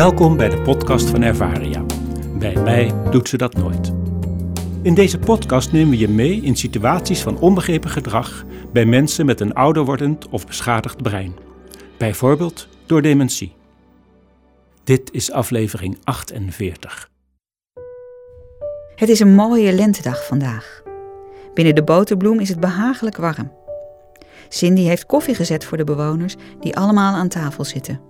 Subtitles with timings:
[0.00, 1.84] Welkom bij de podcast van Ervaria.
[2.38, 3.92] Bij mij doet ze dat nooit.
[4.82, 9.40] In deze podcast nemen we je mee in situaties van onbegrepen gedrag bij mensen met
[9.40, 11.34] een ouder wordend of beschadigd brein.
[11.98, 13.52] Bijvoorbeeld door dementie.
[14.84, 17.10] Dit is aflevering 48.
[18.94, 20.82] Het is een mooie lentedag vandaag.
[21.54, 23.52] Binnen de boterbloem is het behagelijk warm.
[24.48, 28.09] Cindy heeft koffie gezet voor de bewoners die allemaal aan tafel zitten.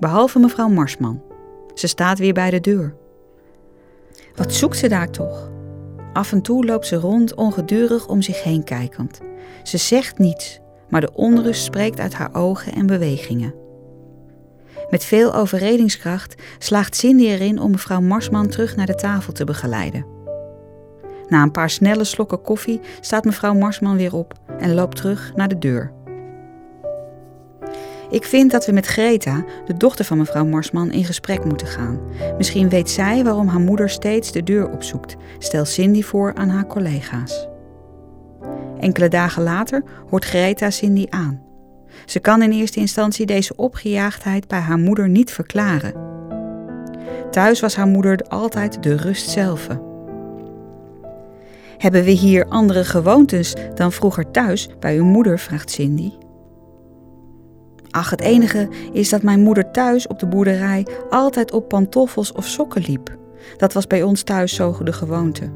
[0.00, 1.22] Behalve mevrouw Marsman.
[1.74, 2.94] Ze staat weer bij de deur.
[4.34, 5.50] Wat zoekt ze daar toch?
[6.12, 9.20] Af en toe loopt ze rond ongedurig om zich heen kijkend.
[9.62, 13.54] Ze zegt niets, maar de onrust spreekt uit haar ogen en bewegingen.
[14.90, 20.06] Met veel overredingskracht slaagt Cindy erin om mevrouw Marsman terug naar de tafel te begeleiden.
[21.28, 25.48] Na een paar snelle slokken koffie staat mevrouw Marsman weer op en loopt terug naar
[25.48, 25.95] de deur.
[28.10, 32.00] Ik vind dat we met Greta, de dochter van mevrouw Marsman, in gesprek moeten gaan.
[32.36, 36.66] Misschien weet zij waarom haar moeder steeds de deur opzoekt, stelt Cindy voor aan haar
[36.66, 37.48] collega's.
[38.80, 41.42] Enkele dagen later hoort Greta Cindy aan.
[42.04, 45.94] Ze kan in eerste instantie deze opgejaagdheid bij haar moeder niet verklaren.
[47.30, 49.68] Thuis was haar moeder altijd de rust zelf.
[51.78, 55.38] Hebben we hier andere gewoontes dan vroeger thuis bij uw moeder?
[55.38, 56.12] vraagt Cindy.
[57.96, 62.46] Ach, het enige is dat mijn moeder thuis op de boerderij altijd op pantoffels of
[62.46, 63.16] sokken liep.
[63.56, 65.50] Dat was bij ons thuis zo de gewoonte.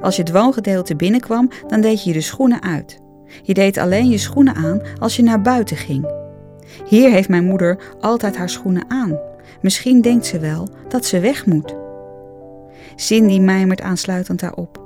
[0.00, 3.00] Als je het woongedeelte binnenkwam, dan deed je de schoenen uit.
[3.42, 6.12] Je deed alleen je schoenen aan als je naar buiten ging.
[6.84, 9.18] Hier heeft mijn moeder altijd haar schoenen aan.
[9.62, 11.76] Misschien denkt ze wel dat ze weg moet.
[12.94, 14.82] Cindy mijmert aansluitend daarop.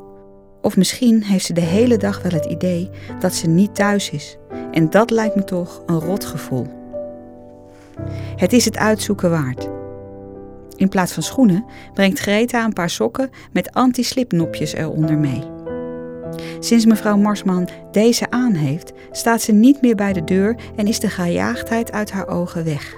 [0.62, 2.90] Of misschien heeft ze de hele dag wel het idee
[3.20, 4.38] dat ze niet thuis is.
[4.78, 6.66] En dat lijkt me toch een rot gevoel.
[8.36, 9.68] Het is het uitzoeken waard.
[10.76, 15.42] In plaats van schoenen brengt Greta een paar sokken met anti-slipnopjes eronder mee.
[16.58, 21.00] Sinds mevrouw Marsman deze aan heeft, staat ze niet meer bij de deur en is
[21.00, 22.94] de gejaagdheid uit haar ogen weg.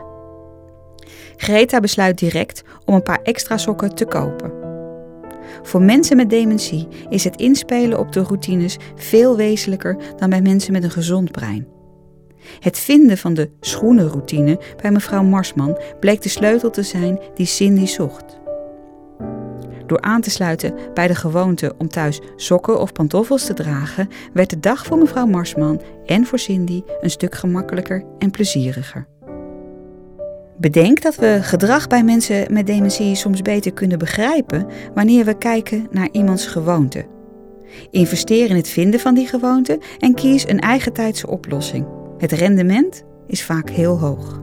[1.37, 4.60] Greta besluit direct om een paar extra sokken te kopen.
[5.63, 10.73] Voor mensen met dementie is het inspelen op de routines veel wezenlijker dan bij mensen
[10.73, 11.67] met een gezond brein.
[12.61, 17.87] Het vinden van de schoenenroutine bij mevrouw Marsman bleek de sleutel te zijn die Cindy
[17.87, 18.39] zocht.
[19.87, 24.51] Door aan te sluiten bij de gewoonte om thuis sokken of pantoffels te dragen, werd
[24.51, 29.07] de dag voor mevrouw Marsman en voor Cindy een stuk gemakkelijker en plezieriger.
[30.61, 35.87] Bedenk dat we gedrag bij mensen met dementie soms beter kunnen begrijpen wanneer we kijken
[35.91, 37.07] naar iemands gewoonte.
[37.91, 41.87] Investeer in het vinden van die gewoonte en kies een eigentijdse oplossing.
[42.19, 44.41] Het rendement is vaak heel hoog.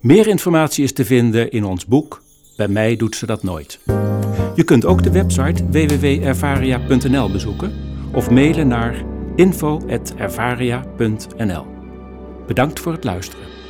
[0.00, 2.22] Meer informatie is te vinden in ons boek
[2.56, 3.78] Bij mij doet ze dat nooit.
[4.54, 11.66] Je kunt ook de website www.ervaria.nl bezoeken of mailen naar info.ervaria.nl.
[12.46, 13.61] Bedankt voor het luisteren.